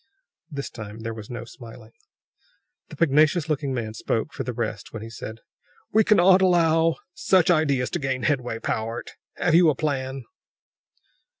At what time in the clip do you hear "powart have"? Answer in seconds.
8.57-9.53